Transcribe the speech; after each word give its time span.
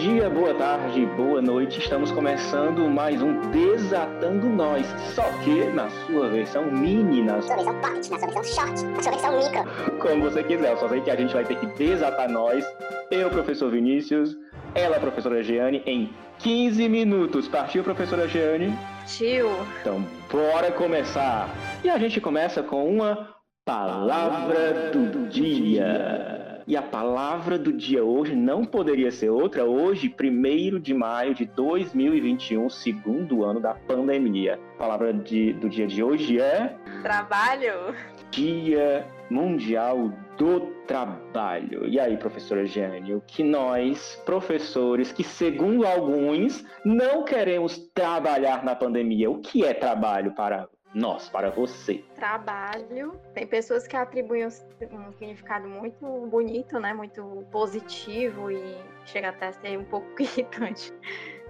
dia, 0.00 0.30
boa 0.30 0.54
tarde, 0.54 1.04
boa 1.14 1.42
noite. 1.42 1.78
Estamos 1.78 2.10
começando 2.10 2.88
mais 2.88 3.20
um 3.20 3.38
Desatando 3.50 4.48
Nós, 4.48 4.86
só 5.14 5.24
que 5.44 5.64
na 5.74 5.90
sua 5.90 6.26
versão 6.30 6.64
mini, 6.72 7.22
na 7.22 7.42
sua 7.42 7.56
versão 7.56 7.80
part, 7.82 8.10
na 8.10 8.18
sua 8.18 8.18
versão 8.18 8.44
short, 8.44 8.84
na 8.86 9.02
sua 9.02 9.12
versão 9.12 9.38
micro. 9.38 9.98
Como 9.98 10.22
você 10.22 10.42
quiser, 10.42 10.72
eu 10.72 10.78
só 10.78 10.88
sei 10.88 11.02
que 11.02 11.10
a 11.10 11.16
gente 11.16 11.34
vai 11.34 11.44
ter 11.44 11.54
que 11.56 11.66
desatar 11.66 12.30
nós, 12.30 12.64
eu, 13.10 13.28
professor 13.28 13.70
Vinícius, 13.70 14.34
ela, 14.74 14.98
professora 14.98 15.42
Jeane, 15.42 15.82
em 15.84 16.10
15 16.38 16.88
minutos. 16.88 17.46
Partiu, 17.46 17.84
professora 17.84 18.26
Jeane? 18.26 18.74
Tio. 19.06 19.50
Então, 19.82 20.02
bora 20.32 20.72
começar. 20.72 21.46
E 21.84 21.90
a 21.90 21.98
gente 21.98 22.22
começa 22.22 22.62
com 22.62 22.88
uma 22.88 23.34
palavra 23.64 24.90
do 24.90 25.28
dia. 25.28 26.62
E 26.66 26.76
a 26.76 26.82
palavra 26.82 27.58
do 27.58 27.72
dia 27.72 28.04
hoje 28.04 28.34
não 28.34 28.64
poderia 28.64 29.10
ser 29.10 29.30
outra. 29.30 29.64
Hoje, 29.64 30.14
1 30.20 30.78
de 30.80 30.94
maio 30.94 31.34
de 31.34 31.44
2021, 31.44 32.70
segundo 32.70 33.44
ano 33.44 33.60
da 33.60 33.74
pandemia. 33.74 34.58
A 34.74 34.78
palavra 34.78 35.12
de, 35.12 35.52
do 35.54 35.68
dia 35.68 35.86
de 35.86 36.02
hoje 36.02 36.40
é. 36.40 36.76
Trabalho. 37.02 37.94
Dia 38.30 39.06
Mundial 39.30 40.12
do 40.36 40.60
Trabalho. 40.86 41.86
E 41.88 41.98
aí, 41.98 42.16
professora 42.16 42.64
Jane, 42.66 43.14
o 43.14 43.20
que 43.20 43.42
nós, 43.42 44.20
professores, 44.24 45.12
que 45.12 45.22
segundo 45.22 45.86
alguns 45.86 46.64
não 46.84 47.24
queremos 47.24 47.78
trabalhar 47.94 48.64
na 48.64 48.74
pandemia, 48.74 49.30
o 49.30 49.38
que 49.38 49.64
é 49.64 49.74
trabalho 49.74 50.32
para 50.32 50.68
nós, 50.94 51.28
para 51.28 51.50
você? 51.50 52.04
Trabalho. 52.16 53.12
Tem 53.32 53.46
pessoas 53.46 53.86
que 53.86 53.96
atribuem 53.96 54.46
um 54.46 55.12
significado 55.12 55.68
muito 55.68 56.04
bonito, 56.26 56.80
né? 56.80 56.92
Muito 56.92 57.46
positivo 57.50 58.50
e 58.50 58.78
chega 59.04 59.28
até 59.28 59.48
a 59.48 59.52
ser 59.52 59.78
um 59.78 59.84
pouco 59.84 60.08
irritante. 60.20 60.92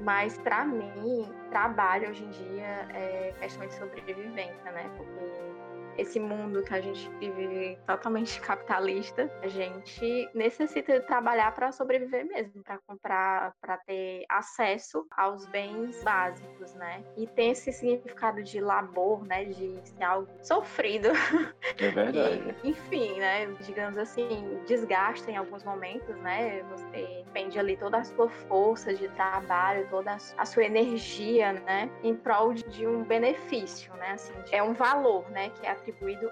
Mas 0.00 0.38
para 0.38 0.64
mim, 0.64 1.27
trabalho 1.50 2.10
hoje 2.10 2.24
em 2.24 2.30
dia 2.30 2.88
é 2.94 3.34
questão 3.38 3.66
de 3.66 3.74
sobrevivência, 3.74 4.72
né? 4.72 4.91
Porque 4.97 5.49
esse 5.98 6.19
mundo 6.19 6.62
que 6.62 6.74
a 6.74 6.80
gente 6.80 7.08
vive 7.19 7.78
totalmente 7.86 8.41
capitalista, 8.41 9.30
a 9.42 9.48
gente 9.48 10.28
necessita 10.34 11.00
trabalhar 11.00 11.55
para 11.55 11.72
sobreviver 11.72 12.24
mesmo, 12.27 12.62
para 12.62 12.78
comprar, 12.78 13.55
para 13.60 13.77
ter 13.78 14.24
acesso 14.28 15.06
aos 15.16 15.47
bens 15.47 16.02
básicos, 16.02 16.74
né? 16.74 17.05
E 17.16 17.27
tem 17.27 17.50
esse 17.50 17.72
significado 17.72 18.42
de 18.42 18.60
labor, 18.60 19.24
né? 19.27 19.44
De 19.44 19.80
ser 19.84 20.02
algo 20.02 20.28
sofrido. 20.42 21.08
É 21.78 21.88
verdade. 21.88 22.54
E, 22.62 22.70
enfim, 22.70 23.19
né? 23.19 23.47
Digamos 23.60 23.97
assim, 23.97 24.60
desgasta 24.66 25.30
em 25.30 25.36
alguns 25.36 25.64
momentos, 25.64 26.14
né? 26.16 26.62
Você 26.64 27.25
pende 27.32 27.58
ali 27.58 27.77
toda 27.77 27.98
a 27.98 28.04
sua 28.04 28.28
força 28.28 28.92
de 28.92 29.08
trabalho, 29.08 29.86
toda 29.88 30.16
a 30.36 30.44
sua 30.44 30.64
energia, 30.64 31.52
né? 31.52 31.91
Em 32.02 32.14
prol 32.14 32.52
de 32.52 32.86
um 32.86 33.02
benefício, 33.02 33.92
né? 33.94 34.12
Assim, 34.12 34.34
é 34.50 34.62
um 34.62 34.75
valor, 34.75 35.30
né? 35.30 35.50
Que 35.50 35.66
é 35.66 35.70
atribuído 35.70 35.89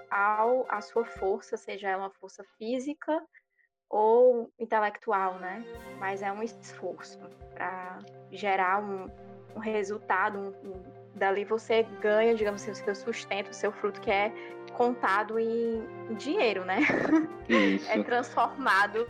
ao 0.09 0.65
a 0.69 0.81
sua 0.81 1.05
força, 1.05 1.57
seja 1.57 1.89
ela 1.89 2.03
uma 2.03 2.09
força 2.11 2.43
física 2.57 3.21
ou 3.89 4.51
intelectual, 4.59 5.39
né? 5.39 5.63
Mas 5.99 6.21
é 6.21 6.31
um 6.31 6.43
esforço 6.43 7.19
para 7.53 7.99
gerar 8.31 8.83
um, 8.83 9.07
um 9.55 9.59
resultado, 9.59 10.37
um, 10.37 10.69
um, 10.69 10.83
dali 11.15 11.43
você 11.43 11.83
ganha, 12.01 12.35
digamos 12.35 12.61
assim, 12.61 12.71
o 12.71 12.75
seu 12.75 12.95
sustento, 12.95 13.49
o 13.49 13.53
seu 13.53 13.71
fruto 13.71 13.99
que 13.99 14.11
é 14.11 14.31
contado 14.73 15.39
em 15.39 15.83
dinheiro, 16.17 16.63
né? 16.65 16.79
Isso. 17.49 17.89
é 17.91 18.03
transformado 18.03 19.07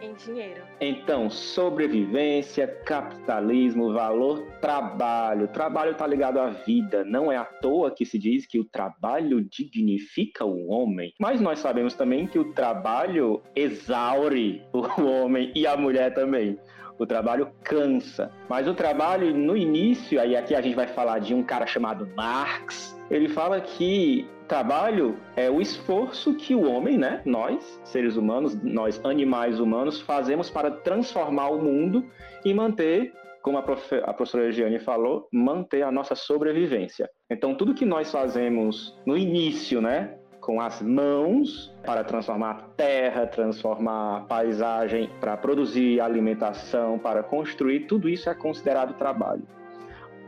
em 0.00 0.14
dinheiro. 0.14 0.62
Então, 0.80 1.30
sobrevivência, 1.30 2.66
capitalismo, 2.84 3.92
valor, 3.92 4.46
trabalho. 4.60 5.48
Trabalho 5.48 5.92
está 5.92 6.06
ligado 6.06 6.38
à 6.38 6.50
vida. 6.50 7.04
Não 7.04 7.30
é 7.30 7.36
à 7.36 7.44
toa 7.44 7.90
que 7.90 8.04
se 8.04 8.18
diz 8.18 8.46
que 8.46 8.58
o 8.58 8.64
trabalho 8.64 9.42
dignifica 9.42 10.44
o 10.44 10.68
homem. 10.68 11.12
Mas 11.18 11.40
nós 11.40 11.58
sabemos 11.58 11.94
também 11.94 12.26
que 12.26 12.38
o 12.38 12.52
trabalho 12.52 13.42
exaure 13.54 14.62
o 14.72 15.04
homem 15.04 15.52
e 15.54 15.66
a 15.66 15.76
mulher 15.76 16.14
também. 16.14 16.58
O 16.98 17.06
trabalho 17.06 17.50
cansa. 17.62 18.30
Mas 18.48 18.68
o 18.68 18.74
trabalho, 18.74 19.34
no 19.34 19.56
início, 19.56 20.20
aí 20.20 20.36
aqui 20.36 20.54
a 20.54 20.60
gente 20.60 20.76
vai 20.76 20.86
falar 20.86 21.18
de 21.18 21.34
um 21.34 21.42
cara 21.42 21.66
chamado 21.66 22.06
Marx. 22.14 22.98
Ele 23.10 23.28
fala 23.28 23.60
que 23.60 24.28
trabalho 24.50 25.16
é 25.36 25.48
o 25.48 25.60
esforço 25.60 26.34
que 26.34 26.56
o 26.56 26.68
homem, 26.68 26.98
né, 26.98 27.22
nós, 27.24 27.80
seres 27.84 28.16
humanos, 28.16 28.60
nós 28.64 29.00
animais 29.04 29.60
humanos, 29.60 30.00
fazemos 30.00 30.50
para 30.50 30.72
transformar 30.72 31.50
o 31.50 31.62
mundo 31.62 32.04
e 32.44 32.52
manter, 32.52 33.14
como 33.42 33.58
a, 33.58 33.62
prof, 33.62 33.94
a 34.02 34.12
professora 34.12 34.50
Giane 34.50 34.80
falou, 34.80 35.28
manter 35.32 35.82
a 35.82 35.92
nossa 35.92 36.16
sobrevivência. 36.16 37.08
Então, 37.30 37.54
tudo 37.54 37.74
que 37.74 37.84
nós 37.84 38.10
fazemos 38.10 38.98
no 39.06 39.16
início, 39.16 39.80
né, 39.80 40.18
com 40.40 40.60
as 40.60 40.82
mãos 40.82 41.72
para 41.84 42.02
transformar 42.02 42.70
terra, 42.76 43.28
transformar 43.28 44.26
paisagem, 44.26 45.08
para 45.20 45.36
produzir 45.36 46.00
alimentação, 46.00 46.98
para 46.98 47.22
construir, 47.22 47.86
tudo 47.86 48.08
isso 48.08 48.28
é 48.28 48.34
considerado 48.34 48.94
trabalho. 48.94 49.44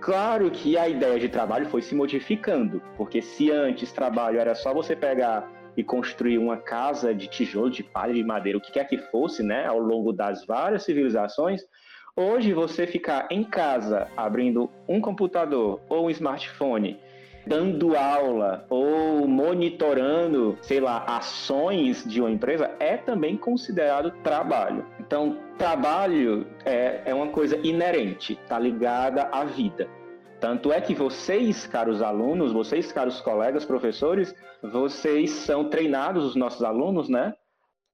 Claro 0.02 0.50
que 0.50 0.76
a 0.76 0.88
ideia 0.88 1.16
de 1.16 1.28
trabalho 1.28 1.66
foi 1.66 1.80
se 1.80 1.94
modificando, 1.94 2.82
porque 2.96 3.22
se 3.22 3.52
antes 3.52 3.92
trabalho 3.92 4.40
era 4.40 4.52
só 4.52 4.74
você 4.74 4.96
pegar 4.96 5.48
e 5.76 5.84
construir 5.84 6.38
uma 6.38 6.56
casa 6.56 7.14
de 7.14 7.28
tijolo, 7.28 7.70
de 7.70 7.84
palha, 7.84 8.12
de 8.12 8.24
madeira, 8.24 8.58
o 8.58 8.60
que 8.60 8.72
quer 8.72 8.88
que 8.88 8.98
fosse, 8.98 9.44
né, 9.44 9.64
ao 9.64 9.78
longo 9.78 10.12
das 10.12 10.44
várias 10.44 10.82
civilizações, 10.82 11.62
hoje 12.16 12.52
você 12.52 12.84
ficar 12.84 13.28
em 13.30 13.44
casa 13.44 14.08
abrindo 14.16 14.68
um 14.88 15.00
computador 15.00 15.80
ou 15.88 16.06
um 16.06 16.10
smartphone, 16.10 16.98
dando 17.46 17.96
aula 17.96 18.66
ou 18.68 19.28
monitorando, 19.28 20.58
sei 20.62 20.80
lá, 20.80 21.04
ações 21.06 22.04
de 22.04 22.20
uma 22.20 22.30
empresa 22.30 22.72
é 22.80 22.96
também 22.96 23.36
considerado 23.36 24.10
trabalho. 24.24 24.84
Então, 25.12 25.36
trabalho 25.58 26.46
é, 26.64 27.02
é 27.04 27.14
uma 27.14 27.28
coisa 27.28 27.58
inerente, 27.62 28.32
está 28.32 28.58
ligada 28.58 29.24
à 29.24 29.44
vida. 29.44 29.86
Tanto 30.40 30.72
é 30.72 30.80
que 30.80 30.94
vocês, 30.94 31.66
caros 31.66 32.00
alunos, 32.00 32.50
vocês, 32.50 32.90
caros 32.90 33.20
colegas, 33.20 33.62
professores, 33.62 34.34
vocês 34.62 35.28
são 35.28 35.68
treinados, 35.68 36.24
os 36.24 36.34
nossos 36.34 36.64
alunos, 36.64 37.10
né? 37.10 37.34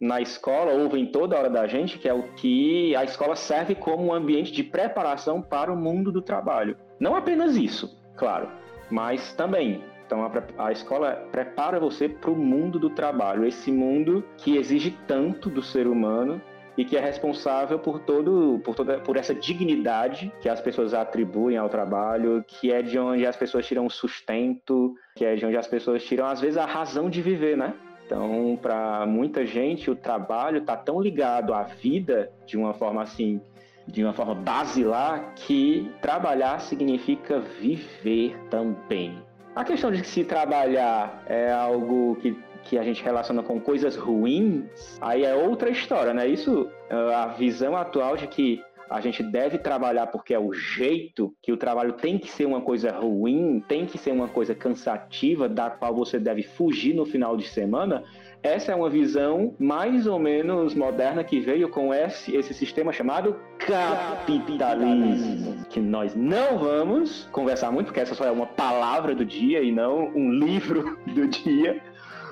Na 0.00 0.20
escola, 0.20 0.70
ouvem 0.70 1.06
toda 1.06 1.36
hora 1.36 1.50
da 1.50 1.66
gente, 1.66 1.98
que 1.98 2.08
é 2.08 2.14
o 2.14 2.22
que 2.34 2.94
a 2.94 3.02
escola 3.02 3.34
serve 3.34 3.74
como 3.74 4.04
um 4.04 4.14
ambiente 4.14 4.52
de 4.52 4.62
preparação 4.62 5.42
para 5.42 5.72
o 5.72 5.76
mundo 5.76 6.12
do 6.12 6.22
trabalho. 6.22 6.76
Não 7.00 7.16
apenas 7.16 7.56
isso, 7.56 8.00
claro, 8.16 8.48
mas 8.92 9.32
também 9.32 9.82
então 10.06 10.24
a, 10.24 10.66
a, 10.66 10.72
escola 10.72 11.28
prepara 11.32 11.78
você 11.78 12.08
para 12.08 12.30
o 12.30 12.36
mundo 12.36 12.78
do 12.78 12.88
trabalho, 12.88 13.44
esse 13.44 13.70
mundo 13.70 14.24
que 14.38 14.56
exige 14.56 14.96
tanto 15.06 15.50
do 15.50 15.62
ser 15.62 15.86
humano 15.86 16.40
e 16.78 16.84
que 16.84 16.96
é 16.96 17.00
responsável 17.00 17.76
por 17.80 17.98
todo 17.98 18.60
por 18.64 18.76
toda 18.76 19.00
por 19.00 19.16
essa 19.16 19.34
dignidade 19.34 20.32
que 20.40 20.48
as 20.48 20.60
pessoas 20.60 20.94
atribuem 20.94 21.56
ao 21.56 21.68
trabalho, 21.68 22.44
que 22.46 22.72
é 22.72 22.80
de 22.80 22.96
onde 22.96 23.26
as 23.26 23.36
pessoas 23.36 23.66
tiram 23.66 23.84
o 23.84 23.90
sustento, 23.90 24.94
que 25.16 25.24
é 25.24 25.34
de 25.34 25.44
onde 25.44 25.56
as 25.56 25.66
pessoas 25.66 26.04
tiram 26.04 26.26
às 26.26 26.40
vezes 26.40 26.56
a 26.56 26.64
razão 26.64 27.10
de 27.10 27.20
viver, 27.20 27.56
né? 27.56 27.74
Então, 28.06 28.58
para 28.62 29.04
muita 29.06 29.44
gente, 29.44 29.90
o 29.90 29.96
trabalho 29.96 30.58
está 30.58 30.76
tão 30.76 30.98
ligado 30.98 31.52
à 31.52 31.64
vida 31.64 32.30
de 32.46 32.56
uma 32.56 32.72
forma 32.72 33.02
assim, 33.02 33.38
de 33.86 34.02
uma 34.02 34.14
forma 34.14 34.34
basilar, 34.34 35.34
que 35.34 35.90
trabalhar 36.00 36.60
significa 36.60 37.40
viver 37.40 38.38
também. 38.48 39.18
A 39.54 39.64
questão 39.64 39.90
de 39.90 40.00
que 40.00 40.06
se 40.06 40.24
trabalhar 40.24 41.24
é 41.26 41.50
algo 41.50 42.16
que 42.22 42.30
que 42.68 42.78
a 42.78 42.82
gente 42.82 43.02
relaciona 43.02 43.42
com 43.42 43.58
coisas 43.58 43.96
ruins, 43.96 44.98
aí 45.00 45.24
é 45.24 45.34
outra 45.34 45.70
história, 45.70 46.12
né? 46.12 46.28
Isso, 46.28 46.68
ah, 46.90 47.24
a 47.24 47.26
visão 47.28 47.74
atual 47.74 48.16
de 48.16 48.26
que 48.26 48.62
a 48.90 49.00
gente 49.00 49.22
deve 49.22 49.58
trabalhar 49.58 50.06
porque 50.08 50.34
é 50.34 50.38
o 50.38 50.52
jeito, 50.52 51.34
que 51.42 51.52
o 51.52 51.56
trabalho 51.56 51.94
tem 51.94 52.18
que 52.18 52.30
ser 52.30 52.46
uma 52.46 52.60
coisa 52.60 52.90
ruim, 52.90 53.62
tem 53.66 53.86
que 53.86 53.98
ser 53.98 54.12
uma 54.12 54.28
coisa 54.28 54.54
cansativa, 54.54 55.48
da 55.48 55.70
qual 55.70 55.94
você 55.94 56.18
deve 56.18 56.42
fugir 56.42 56.94
no 56.94 57.04
final 57.04 57.36
de 57.36 57.48
semana, 57.48 58.04
essa 58.42 58.72
é 58.72 58.74
uma 58.74 58.88
visão 58.88 59.54
mais 59.58 60.06
ou 60.06 60.18
menos 60.18 60.74
moderna 60.74 61.24
que 61.24 61.40
veio 61.40 61.68
com 61.68 61.92
esse, 61.92 62.34
esse 62.36 62.54
sistema 62.54 62.92
chamado 62.92 63.36
capitalismo. 63.58 65.64
Que 65.68 65.80
nós 65.80 66.14
não 66.14 66.58
vamos 66.58 67.28
conversar 67.32 67.72
muito, 67.72 67.86
porque 67.86 68.00
essa 68.00 68.14
só 68.14 68.24
é 68.24 68.30
uma 68.30 68.46
palavra 68.46 69.14
do 69.14 69.24
dia 69.24 69.62
e 69.62 69.72
não 69.72 70.08
um 70.14 70.30
livro 70.30 70.98
do 71.06 71.26
dia. 71.26 71.82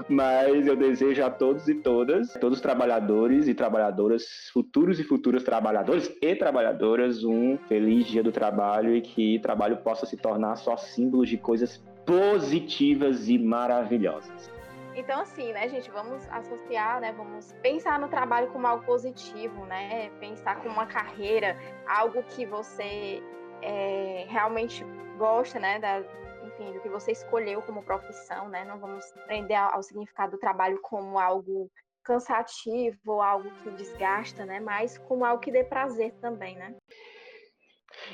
Mas 0.08 0.66
eu 0.66 0.76
desejo 0.76 1.24
a 1.24 1.30
todos 1.30 1.68
e 1.68 1.74
todas, 1.74 2.32
todos 2.34 2.58
os 2.58 2.62
trabalhadores 2.62 3.48
e 3.48 3.54
trabalhadoras, 3.54 4.50
futuros 4.52 5.00
e 5.00 5.04
futuras 5.04 5.42
trabalhadores 5.42 6.14
e 6.20 6.34
trabalhadoras, 6.34 7.24
um 7.24 7.58
feliz 7.68 8.06
dia 8.06 8.22
do 8.22 8.32
trabalho 8.32 8.94
e 8.94 9.00
que 9.00 9.38
trabalho 9.40 9.78
possa 9.78 10.06
se 10.06 10.16
tornar 10.16 10.56
só 10.56 10.76
símbolos 10.76 11.28
de 11.28 11.36
coisas 11.36 11.82
positivas 12.04 13.28
e 13.28 13.38
maravilhosas. 13.38 14.50
Então, 14.94 15.20
assim, 15.20 15.52
né, 15.52 15.68
gente, 15.68 15.90
vamos 15.90 16.26
associar, 16.30 17.00
né? 17.00 17.12
Vamos 17.12 17.52
pensar 17.60 17.98
no 17.98 18.08
trabalho 18.08 18.48
como 18.48 18.66
algo 18.66 18.84
positivo, 18.86 19.66
né? 19.66 20.10
Pensar 20.18 20.56
como 20.56 20.70
uma 20.70 20.86
carreira, 20.86 21.54
algo 21.86 22.22
que 22.22 22.46
você 22.46 23.22
é, 23.60 24.24
realmente 24.26 24.86
gosta, 25.18 25.60
né? 25.60 25.78
Da, 25.78 26.02
enfim, 26.46 26.72
do 26.72 26.80
que 26.80 26.88
você 26.88 27.12
escolheu 27.12 27.60
como 27.62 27.82
profissão, 27.82 28.48
né? 28.48 28.64
Não 28.64 28.78
vamos 28.78 29.04
prender 29.26 29.56
ao, 29.56 29.82
significado 29.82 30.32
do 30.32 30.38
trabalho 30.38 30.78
como 30.82 31.18
algo 31.18 31.70
cansativo, 32.04 33.20
algo 33.20 33.50
que 33.62 33.70
desgasta, 33.70 34.46
né? 34.46 34.60
Mas 34.60 34.96
como 34.96 35.24
algo 35.24 35.42
que 35.42 35.50
dê 35.50 35.64
prazer 35.64 36.14
também, 36.20 36.56
né? 36.56 36.74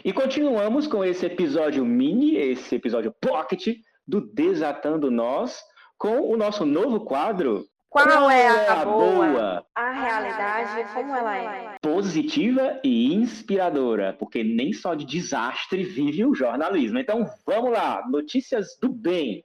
E 0.04 0.12
continuamos 0.12 0.86
com 0.86 1.04
esse 1.04 1.26
episódio 1.26 1.84
mini, 1.84 2.36
esse 2.36 2.74
episódio 2.74 3.14
pocket 3.20 3.76
do 4.06 4.20
Desatando 4.20 5.10
Nós, 5.10 5.62
com 5.98 6.20
o 6.20 6.36
nosso 6.36 6.64
novo 6.64 7.04
quadro. 7.04 7.64
Qual, 7.92 8.06
Qual 8.06 8.30
é, 8.30 8.46
é 8.46 8.68
a, 8.70 8.84
boa? 8.86 9.26
boa? 9.26 9.66
A 9.74 9.90
realidade, 9.90 10.94
como 10.94 11.14
ela 11.14 11.36
é? 11.36 11.76
Positiva 11.82 12.80
e 12.82 13.12
inspiradora, 13.12 14.16
porque 14.18 14.42
nem 14.42 14.72
só 14.72 14.94
de 14.94 15.04
desastre 15.04 15.84
vive 15.84 16.24
o 16.24 16.34
jornalismo. 16.34 16.98
Então 16.98 17.26
vamos 17.46 17.70
lá, 17.70 18.02
notícias 18.08 18.78
do 18.80 18.88
bem. 18.90 19.44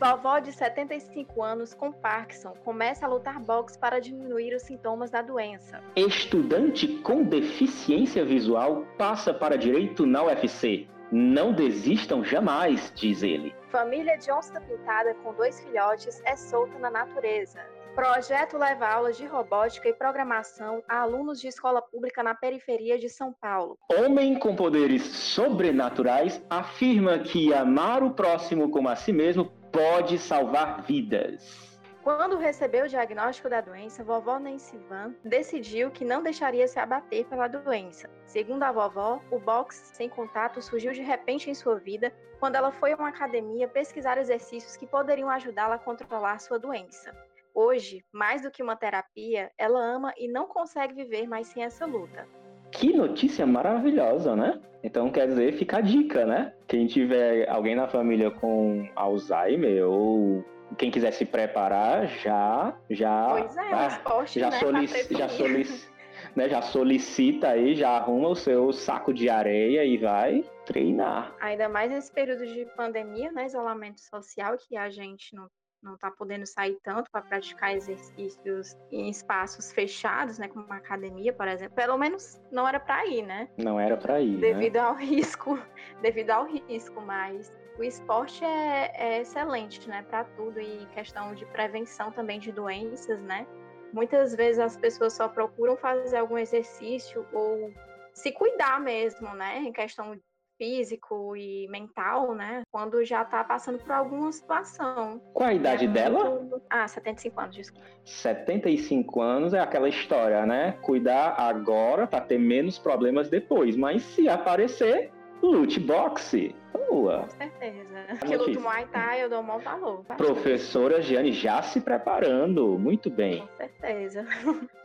Vovó 0.00 0.38
de 0.38 0.50
75 0.50 1.42
anos 1.42 1.74
com 1.74 1.92
Parkinson 1.92 2.54
começa 2.64 3.04
a 3.04 3.08
lutar 3.08 3.38
boxe 3.38 3.78
para 3.78 4.00
diminuir 4.00 4.54
os 4.54 4.62
sintomas 4.62 5.10
da 5.10 5.20
doença. 5.20 5.82
Estudante 5.94 6.88
com 7.02 7.22
deficiência 7.22 8.24
visual 8.24 8.86
passa 8.96 9.34
para 9.34 9.58
direito 9.58 10.06
na 10.06 10.22
UFC. 10.22 10.88
Não 11.12 11.52
desistam 11.52 12.24
jamais, 12.24 12.90
diz 12.96 13.22
ele. 13.22 13.54
Família 13.68 14.16
de 14.16 14.32
onça 14.32 14.58
pintada 14.62 15.12
com 15.16 15.34
dois 15.34 15.60
filhotes 15.60 16.22
é 16.24 16.34
solta 16.34 16.78
na 16.78 16.90
natureza. 16.90 17.60
Projeto 17.94 18.56
leva 18.56 18.86
aulas 18.86 19.18
de 19.18 19.26
robótica 19.26 19.86
e 19.86 19.92
programação 19.92 20.82
a 20.88 21.00
alunos 21.00 21.38
de 21.38 21.48
escola 21.48 21.82
pública 21.82 22.22
na 22.22 22.34
periferia 22.34 22.98
de 22.98 23.10
São 23.10 23.34
Paulo. 23.38 23.76
Homem 23.92 24.38
com 24.38 24.56
poderes 24.56 25.02
sobrenaturais 25.02 26.42
afirma 26.48 27.18
que 27.18 27.52
amar 27.52 28.02
o 28.02 28.12
próximo 28.12 28.70
como 28.70 28.88
a 28.88 28.96
si 28.96 29.12
mesmo 29.12 29.59
pode 29.72 30.18
salvar 30.18 30.82
vidas. 30.82 31.70
Quando 32.02 32.38
recebeu 32.38 32.86
o 32.86 32.88
diagnóstico 32.88 33.48
da 33.50 33.60
doença, 33.60 34.02
vovó 34.02 34.38
Nancy 34.38 34.78
Van 34.88 35.14
decidiu 35.22 35.90
que 35.90 36.04
não 36.04 36.22
deixaria 36.22 36.66
se 36.66 36.78
abater 36.78 37.26
pela 37.26 37.46
doença. 37.46 38.08
Segundo 38.24 38.62
a 38.62 38.72
vovó, 38.72 39.20
o 39.30 39.38
boxe 39.38 39.94
sem 39.94 40.08
contato 40.08 40.62
surgiu 40.62 40.92
de 40.92 41.02
repente 41.02 41.50
em 41.50 41.54
sua 41.54 41.78
vida 41.78 42.10
quando 42.38 42.56
ela 42.56 42.72
foi 42.72 42.92
a 42.92 42.96
uma 42.96 43.08
academia 43.08 43.68
pesquisar 43.68 44.16
exercícios 44.16 44.78
que 44.78 44.86
poderiam 44.86 45.28
ajudá-la 45.28 45.74
a 45.74 45.78
controlar 45.78 46.40
sua 46.40 46.58
doença. 46.58 47.14
Hoje, 47.54 48.02
mais 48.10 48.42
do 48.42 48.50
que 48.50 48.62
uma 48.62 48.76
terapia, 48.76 49.52
ela 49.58 49.78
ama 49.78 50.14
e 50.16 50.26
não 50.26 50.46
consegue 50.46 50.94
viver 50.94 51.28
mais 51.28 51.48
sem 51.48 51.64
essa 51.64 51.84
luta. 51.84 52.26
Que 52.72 52.92
notícia 52.92 53.46
maravilhosa, 53.46 54.34
né? 54.36 54.60
Então 54.82 55.10
quer 55.10 55.28
dizer, 55.28 55.52
fica 55.54 55.78
a 55.78 55.80
dica, 55.80 56.24
né? 56.24 56.52
Quem 56.66 56.86
tiver 56.86 57.48
alguém 57.48 57.74
na 57.74 57.86
família 57.86 58.30
com 58.30 58.88
Alzheimer 58.96 59.86
ou 59.86 60.44
quem 60.78 60.90
quiser 60.90 61.12
se 61.12 61.24
preparar, 61.24 62.06
já 62.06 62.76
já 62.88 63.28
pois 63.30 63.56
é, 63.56 63.72
ah, 63.72 63.86
esporte, 63.88 64.40
já, 64.40 64.50
né, 64.50 64.58
solic, 64.58 65.14
já, 65.16 65.28
solic, 65.28 65.90
né, 66.36 66.48
já 66.48 66.62
solicita 66.62 67.48
aí, 67.48 67.74
já 67.74 67.90
arruma 67.90 68.28
o 68.28 68.36
seu 68.36 68.72
saco 68.72 69.12
de 69.12 69.28
areia 69.28 69.84
e 69.84 69.98
vai 69.98 70.44
treinar. 70.64 71.34
Ainda 71.40 71.68
mais 71.68 71.90
nesse 71.90 72.12
período 72.12 72.46
de 72.46 72.64
pandemia, 72.76 73.32
né, 73.32 73.46
isolamento 73.46 74.00
social 74.00 74.56
que 74.56 74.76
a 74.76 74.88
gente 74.88 75.34
não 75.34 75.48
não 75.82 75.94
está 75.94 76.10
podendo 76.10 76.46
sair 76.46 76.78
tanto 76.82 77.10
para 77.10 77.22
praticar 77.22 77.74
exercícios 77.74 78.76
em 78.90 79.08
espaços 79.08 79.72
fechados, 79.72 80.38
né, 80.38 80.48
como 80.48 80.64
uma 80.64 80.76
academia, 80.76 81.32
por 81.32 81.48
exemplo. 81.48 81.74
Pelo 81.74 81.96
menos 81.96 82.40
não 82.50 82.68
era 82.68 82.78
para 82.78 83.06
ir, 83.06 83.22
né? 83.22 83.48
Não 83.56 83.80
era 83.80 83.96
para 83.96 84.20
ir. 84.20 84.32
Né? 84.32 84.40
Devido 84.40 84.74
né? 84.74 84.80
ao 84.80 84.94
risco, 84.96 85.58
devido 86.02 86.30
ao 86.30 86.46
risco, 86.46 87.00
mas 87.00 87.52
o 87.78 87.82
esporte 87.82 88.44
é, 88.44 88.92
é 88.94 89.20
excelente, 89.22 89.88
né, 89.88 90.02
para 90.02 90.24
tudo 90.24 90.60
e 90.60 90.86
questão 90.94 91.34
de 91.34 91.46
prevenção 91.46 92.12
também 92.12 92.38
de 92.38 92.52
doenças, 92.52 93.20
né? 93.22 93.46
Muitas 93.92 94.34
vezes 94.34 94.60
as 94.60 94.76
pessoas 94.76 95.14
só 95.14 95.28
procuram 95.28 95.76
fazer 95.76 96.18
algum 96.18 96.38
exercício 96.38 97.26
ou 97.32 97.72
se 98.12 98.30
cuidar 98.32 98.80
mesmo, 98.80 99.34
né, 99.34 99.58
em 99.58 99.72
questão 99.72 100.14
físico 100.60 101.34
e 101.34 101.66
mental, 101.68 102.34
né? 102.34 102.60
Quando 102.70 103.02
já 103.02 103.24
tá 103.24 103.42
passando 103.42 103.78
por 103.78 103.90
alguma 103.90 104.30
situação. 104.30 105.18
Qual 105.32 105.48
a 105.48 105.54
idade 105.54 105.86
é 105.86 105.88
dela? 105.88 106.38
Muito... 106.38 106.60
Ah, 106.68 106.86
75 106.86 107.40
anos, 107.40 107.56
desculpa. 107.56 107.86
75 108.04 109.22
anos 109.22 109.54
é 109.54 109.60
aquela 109.60 109.88
história, 109.88 110.44
né? 110.44 110.72
Cuidar 110.82 111.34
agora 111.38 112.06
para 112.06 112.20
ter 112.20 112.38
menos 112.38 112.78
problemas 112.78 113.30
depois. 113.30 113.74
Mas 113.74 114.02
se 114.02 114.28
aparecer, 114.28 115.10
lute 115.42 115.80
boxe. 115.80 116.54
Boa. 116.72 117.20
Com 117.20 117.30
certeza. 117.30 118.26
Que 118.26 118.36
luto 118.36 118.60
Muay 118.60 118.86
Thai, 118.88 119.24
eu 119.24 119.30
dou 119.30 119.42
mão 119.42 119.60
valor. 119.60 120.04
Professora 120.18 121.00
Giane 121.00 121.32
já 121.32 121.62
se 121.62 121.80
preparando. 121.80 122.78
Muito 122.78 123.08
bem. 123.08 123.40
Com 123.40 123.56
certeza. 123.56 124.26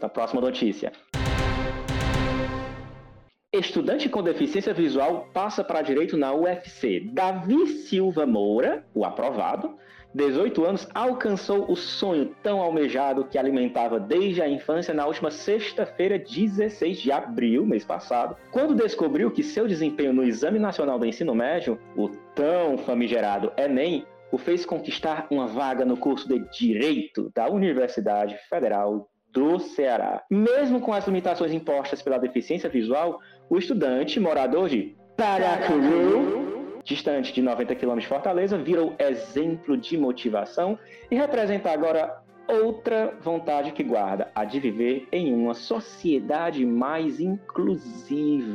A 0.02 0.08
próxima 0.08 0.40
notícia. 0.40 0.94
Estudante 3.58 4.10
com 4.10 4.22
deficiência 4.22 4.74
visual 4.74 5.30
passa 5.34 5.64
para 5.64 5.82
direito 5.82 6.18
na 6.18 6.34
UFC. 6.34 7.00
Davi 7.00 7.68
Silva 7.68 8.26
Moura, 8.26 8.86
o 8.94 9.06
aprovado, 9.06 9.78
18 10.14 10.66
anos, 10.66 10.88
alcançou 10.94 11.72
o 11.72 11.76
sonho 11.76 12.36
tão 12.44 12.60
almejado 12.60 13.24
que 13.24 13.38
alimentava 13.38 13.98
desde 13.98 14.42
a 14.42 14.50
infância 14.50 14.94
na 14.94 15.06
última 15.06 15.32
sexta-feira, 15.32 16.20
16 16.20 17.00
de 17.00 17.14
abril, 17.14 17.66
mês 17.66 17.86
passado, 17.86 18.36
quando 18.52 18.76
descobriu 18.76 19.32
que 19.32 19.42
seu 19.42 19.66
desempenho 19.68 20.12
no 20.12 20.24
Exame 20.24 20.60
Nacional 20.60 21.00
do 21.00 21.06
Ensino 21.06 21.34
Médio, 21.34 21.80
o 21.96 22.10
tão 22.36 22.78
famigerado 22.78 23.54
Enem, 23.58 24.06
o 24.34 24.38
fez 24.38 24.66
conquistar 24.66 25.28
uma 25.32 25.48
vaga 25.48 25.86
no 25.86 25.96
curso 25.96 26.28
de 26.28 26.40
Direito 26.50 27.32
da 27.34 27.48
Universidade 27.48 28.38
Federal 28.50 29.10
do 29.36 29.60
Ceará. 29.60 30.24
Mesmo 30.32 30.80
com 30.80 30.94
as 30.94 31.06
limitações 31.06 31.52
impostas 31.52 32.02
pela 32.02 32.18
deficiência 32.18 32.70
visual, 32.70 33.20
o 33.50 33.58
estudante, 33.58 34.20
morador 34.20 34.70
de 34.70 34.96
Paracuru, 35.18 36.82
distante 36.84 37.34
de 37.34 37.42
90 37.42 37.76
km 37.76 37.98
de 37.98 38.08
Fortaleza, 38.08 38.58
virou 38.58 38.96
exemplo 39.00 39.78
de 39.78 39.98
motivação 39.98 40.78
e 41.10 41.16
representa 41.16 41.72
agora 41.72 42.22
outra 42.48 43.18
vontade 43.22 43.72
que 43.72 43.84
guarda, 43.84 44.30
a 44.36 44.46
de 44.46 44.60
viver 44.60 45.08
em 45.12 45.34
uma 45.34 45.54
sociedade 45.54 46.66
mais 46.66 47.20
inclusiva. 47.20 48.46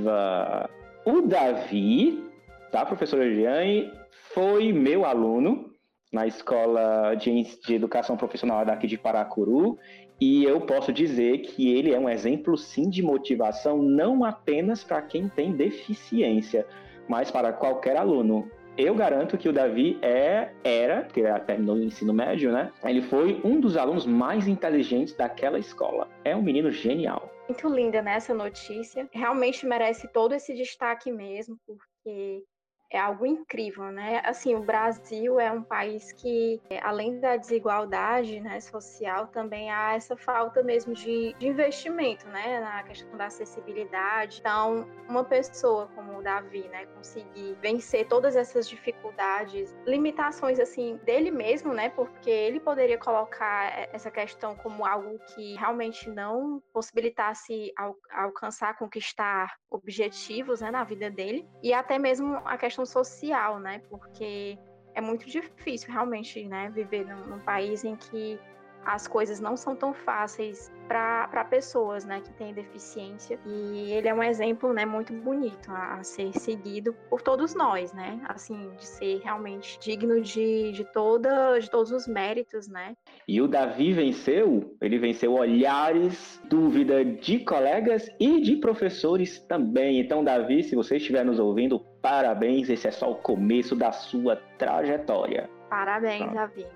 O 1.05 1.23
Davi, 1.23 2.25
tá, 2.71 2.85
professora 2.87 3.25
Eliane, 3.25 3.91
foi 4.33 4.73
meu 4.73 5.05
aluno 5.05 5.70
na 6.13 6.27
escola 6.27 7.15
de, 7.15 7.43
de 7.61 7.75
educação 7.75 8.17
profissional 8.17 8.65
daqui 8.65 8.87
de 8.87 8.99
Paracuru 8.99 9.79
e 10.21 10.45
eu 10.45 10.61
posso 10.61 10.93
dizer 10.93 11.39
que 11.39 11.73
ele 11.75 11.95
é 11.95 11.99
um 11.99 12.09
exemplo, 12.09 12.55
sim, 12.59 12.91
de 12.91 13.03
motivação, 13.03 13.79
não 13.81 14.23
apenas 14.23 14.85
para 14.85 15.01
quem 15.01 15.31
tem 15.31 15.53
deficiência, 15.53 16.67
mas 17.09 17.31
para 17.31 17.55
qualquer 17.55 17.97
aluno. 17.97 18.51
Eu 18.77 18.95
garanto 18.95 19.39
que 19.39 19.49
o 19.49 19.53
Davi 19.53 19.99
é, 20.03 20.53
era, 20.63 21.03
porque 21.03 21.23
terminou 21.47 21.77
o 21.77 21.83
ensino 21.83 22.13
médio, 22.13 22.53
né? 22.53 22.71
Ele 22.85 23.01
foi 23.01 23.41
um 23.43 23.61
dos 23.61 23.79
alunos 23.79 24.05
mais 24.05 24.47
inteligentes 24.47 25.15
daquela 25.15 25.59
escola. 25.59 26.07
É 26.23 26.37
um 26.37 26.43
menino 26.43 26.71
genial. 26.71 27.31
Muito 27.49 27.69
linda 27.69 28.03
nessa 28.03 28.35
né, 28.35 28.45
notícia. 28.45 29.09
Realmente 29.13 29.67
merece 29.67 30.07
todo 30.13 30.35
esse 30.35 30.55
destaque 30.55 31.11
mesmo, 31.11 31.57
porque 31.67 32.45
é 32.91 32.99
algo 32.99 33.25
incrível, 33.25 33.85
né? 33.93 34.21
Assim, 34.25 34.55
o 34.57 34.63
Brasil 34.63 35.39
é 35.39 35.51
um 35.51 35.63
país 35.63 36.11
que, 36.13 36.61
além 36.83 37.21
da 37.21 37.37
desigualdade 37.37 38.41
né, 38.41 38.59
social, 38.61 39.29
também 39.29 39.71
há 39.71 39.95
essa 39.95 40.17
falta 40.17 40.61
mesmo 40.63 40.93
de, 40.93 41.35
de, 41.39 41.47
investimento, 41.47 42.27
né? 42.29 42.59
Na 42.59 42.83
questão 42.83 43.17
da 43.17 43.27
acessibilidade. 43.27 44.39
Então, 44.41 44.89
uma 45.09 45.23
pessoa 45.23 45.87
como 45.95 46.10
Davi, 46.21 46.67
né, 46.69 46.87
conseguir 46.87 47.57
vencer 47.61 48.07
todas 48.09 48.37
essas 48.37 48.69
dificuldades, 48.69 49.75
limitações, 49.87 50.59
assim, 50.59 50.99
dele 51.05 51.31
mesmo, 51.31 51.73
né? 51.73 51.91
Porque 51.91 52.31
ele 52.31 52.61
poderia 52.61 52.99
colocar 52.99 53.89
essa 53.93 54.11
questão 54.11 54.57
como 54.57 54.85
algo 54.85 55.19
que 55.35 55.55
realmente 55.57 56.09
não 56.11 56.63
possibilitasse 56.73 57.73
al 57.77 57.95
alcançar, 58.11 58.77
conquistar 58.79 59.57
objetivos, 59.71 60.61
né, 60.61 60.71
na 60.71 60.85
vida 60.85 61.11
dele. 61.11 61.49
E 61.63 61.73
até 61.73 61.99
mesmo 61.99 62.37
a 62.45 62.57
questão 62.57 62.81
questão 62.81 62.87
social, 62.87 63.59
né? 63.59 63.83
Porque 63.89 64.59
é 64.95 65.01
muito 65.01 65.27
difícil 65.27 65.93
realmente, 65.93 66.45
né, 66.47 66.71
viver 66.71 67.05
num, 67.05 67.27
num 67.27 67.41
país 67.41 67.85
em 67.85 67.97
que 67.97 68.39
as 68.85 69.07
coisas 69.07 69.41
não 69.41 69.57
são 69.57 69.75
tão 69.77 69.93
fáceis 69.93 70.73
para 70.89 71.45
pessoas, 71.45 72.05
né, 72.05 72.21
que 72.21 72.33
têm 72.33 72.53
deficiência. 72.53 73.39
E 73.47 73.93
ele 73.93 74.09
é 74.09 74.15
um 74.15 74.23
exemplo, 74.23 74.73
né, 74.73 74.85
muito 74.85 75.13
bonito 75.13 75.71
a, 75.71 75.95
a, 75.95 76.03
ser 76.03 76.33
seguido 76.33 76.93
por 77.09 77.23
todos 77.23 77.55
nós, 77.55 77.93
né, 77.93 78.21
assim, 78.29 78.71
de 78.77 78.85
ser 78.85 79.21
realmente 79.23 79.79
digno 79.79 80.21
de, 80.21 80.73
de, 80.73 80.85
toda, 80.93 81.59
de 81.61 81.71
todos 81.71 81.93
os 81.93 82.09
méritos, 82.09 82.67
né. 82.67 82.95
E 83.29 83.41
o 83.41 83.47
Davi 83.47 83.93
venceu, 83.93 84.77
ele 84.81 84.99
venceu 84.99 85.35
olhares, 85.35 86.43
dúvida 86.49 87.05
de 87.05 87.39
colegas 87.41 88.09
e 88.19 88.41
de 88.41 88.57
professores 88.57 89.39
também. 89.39 90.01
Então, 90.01 90.25
Davi, 90.25 90.65
se 90.65 90.75
você 90.75 90.97
estiver 90.97 91.25
nos 91.25 91.39
ouvindo, 91.39 91.79
parabéns, 92.03 92.69
esse 92.69 92.89
é 92.89 92.91
só 92.91 93.13
o 93.13 93.17
começo 93.17 93.77
da 93.77 93.93
sua 93.93 94.37
trajetória. 94.59 95.49
Parabéns. 95.69 96.33
Davi. 96.33 96.67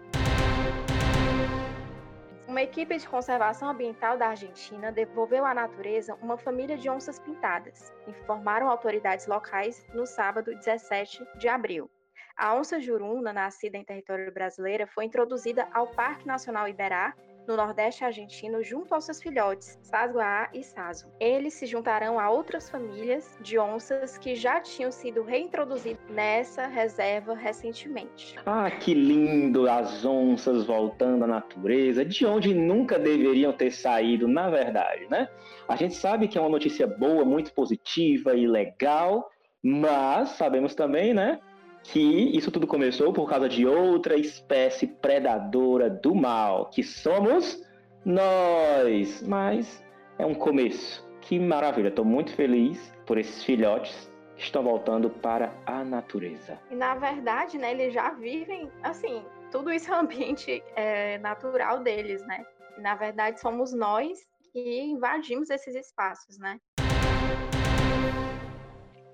Uma 2.54 2.62
equipe 2.62 2.96
de 2.96 3.08
conservação 3.08 3.68
ambiental 3.68 4.16
da 4.16 4.28
Argentina 4.28 4.92
devolveu 4.92 5.44
à 5.44 5.52
natureza 5.52 6.14
uma 6.23 6.38
família 6.38 6.78
de 6.78 6.88
onças 6.88 7.18
pintadas, 7.18 7.92
informaram 8.06 8.70
autoridades 8.70 9.26
locais 9.26 9.84
no 9.92 10.06
sábado 10.06 10.54
17 10.54 11.26
de 11.37 11.49
abril. 11.49 11.90
A 12.37 12.54
onça 12.54 12.78
juruna, 12.78 13.32
nascida 13.32 13.76
em 13.76 13.84
território 13.84 14.32
brasileiro, 14.32 14.87
foi 14.87 15.04
introduzida 15.04 15.66
ao 15.73 15.88
Parque 15.88 16.28
Nacional 16.28 16.68
Iberá 16.68 17.12
no 17.47 17.57
Nordeste 17.57 18.05
argentino 18.05 18.63
junto 18.63 18.95
aos 18.95 19.05
seus 19.05 19.21
filhotes, 19.21 19.79
Sasguaá 19.83 20.49
e 20.53 20.63
Saso. 20.63 21.07
Eles 21.21 21.55
se 21.55 21.67
juntarão 21.67 22.19
a 22.19 22.31
outras 22.31 22.71
famílias 22.71 23.37
de 23.41 23.59
onças 23.59 24.19
que 24.19 24.35
já 24.35 24.61
tinham 24.61 24.91
sido 24.91 25.23
reintroduzidas 25.23 26.01
nessa 26.09 26.67
reserva 26.67 27.35
recentemente. 27.35 28.37
Ah, 28.47 28.71
que 28.71 28.95
lindo 28.95 29.69
as 29.69 30.05
onças 30.05 30.65
voltando 30.65 31.25
à 31.25 31.27
natureza, 31.27 32.05
de 32.05 32.25
onde 32.27 32.55
nunca 32.55 32.99
deveriam 32.99 33.53
ter 33.53 33.71
saído, 33.71 34.27
na 34.27 34.49
verdade, 34.49 35.07
né? 35.11 35.29
A 35.69 35.77
gente 35.77 35.95
sabe 35.95 36.29
que 36.29 36.39
é 36.39 36.41
uma 36.41 36.51
notícia 36.51 36.87
boa, 36.87 37.25
muito 37.25 37.53
positiva 37.53 38.35
e 38.35 38.47
legal, 38.47 39.31
mas 39.63 40.31
sabemos 40.31 40.75
também, 40.75 41.15
né, 41.15 41.41
que 41.85 42.37
isso 42.37 42.50
tudo 42.50 42.67
começou 42.67 43.12
por 43.12 43.29
causa 43.29 43.49
de 43.49 43.67
outra 43.67 44.17
espécie 44.17 44.87
predadora 44.87 45.88
do 45.91 46.14
mal, 46.14 46.71
que 46.71 46.83
somos 46.83 47.62
nós. 48.05 49.23
Mas 49.23 49.85
é 50.19 50.26
um 50.26 50.35
começo. 50.35 51.07
Que 51.21 51.38
maravilha! 51.38 51.88
Estou 51.88 52.05
muito 52.05 52.35
feliz 52.35 52.93
por 53.07 53.19
esses 53.19 53.45
filhotes 53.45 54.11
que 54.37 54.43
estão 54.43 54.64
voltando 54.64 55.09
para 55.09 55.55
a 55.67 55.85
natureza. 55.85 56.59
E 56.71 56.75
na 56.75 56.95
verdade, 56.97 57.59
né, 57.59 57.71
eles 57.71 57.95
já 57.95 58.11
vivem 58.11 58.71
assim. 58.83 59.23
Tudo 59.53 59.71
isso 59.71 59.93
é 59.93 59.97
ambiente 59.97 60.62
é, 60.75 61.19
natural 61.19 61.81
deles, 61.81 62.26
né? 62.26 62.45
E, 62.76 62.81
na 62.81 62.97
verdade, 62.97 63.41
somos 63.41 63.73
nós 63.73 64.19
que 64.53 64.81
invadimos 64.81 65.50
esses 65.50 65.75
espaços, 65.76 66.38
né? 66.38 66.59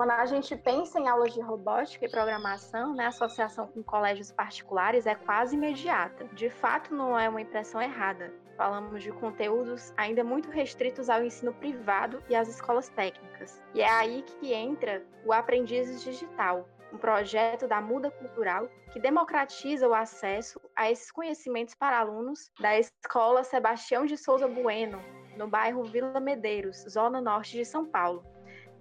Quando 0.00 0.12
a 0.12 0.24
gente 0.24 0.56
pensa 0.56 0.98
em 0.98 1.08
aulas 1.08 1.34
de 1.34 1.42
robótica 1.42 2.06
e 2.06 2.10
programação, 2.10 2.94
né, 2.94 3.04
a 3.04 3.08
associação 3.08 3.66
com 3.66 3.82
colégios 3.82 4.32
particulares 4.32 5.04
é 5.04 5.14
quase 5.14 5.56
imediata. 5.56 6.24
De 6.32 6.48
fato, 6.48 6.94
não 6.94 7.18
é 7.18 7.28
uma 7.28 7.42
impressão 7.42 7.82
errada. 7.82 8.32
Falamos 8.56 9.02
de 9.02 9.12
conteúdos 9.12 9.92
ainda 9.98 10.24
muito 10.24 10.48
restritos 10.48 11.10
ao 11.10 11.22
ensino 11.22 11.52
privado 11.52 12.22
e 12.30 12.34
às 12.34 12.48
escolas 12.48 12.88
técnicas. 12.88 13.62
E 13.74 13.82
é 13.82 13.90
aí 13.90 14.22
que 14.22 14.54
entra 14.54 15.04
o 15.26 15.34
Aprendizes 15.34 16.02
Digital, 16.02 16.66
um 16.90 16.96
projeto 16.96 17.68
da 17.68 17.82
Muda 17.82 18.10
Cultural 18.10 18.70
que 18.94 18.98
democratiza 18.98 19.86
o 19.86 19.92
acesso 19.92 20.58
a 20.74 20.90
esses 20.90 21.12
conhecimentos 21.12 21.74
para 21.74 21.98
alunos 21.98 22.50
da 22.58 22.78
Escola 22.78 23.44
Sebastião 23.44 24.06
de 24.06 24.16
Souza 24.16 24.48
Bueno, 24.48 24.98
no 25.36 25.46
bairro 25.46 25.84
Vila 25.84 26.18
Medeiros, 26.20 26.86
zona 26.88 27.20
norte 27.20 27.58
de 27.58 27.66
São 27.66 27.84
Paulo. 27.84 28.24